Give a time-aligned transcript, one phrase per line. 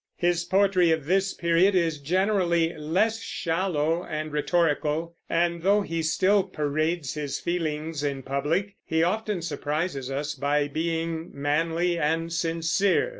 [0.17, 6.41] His poetry of this period is generally less shallow and rhetorical, and though he still
[6.41, 13.09] parades his feelings in public, he often surprises us by being manly and sincere.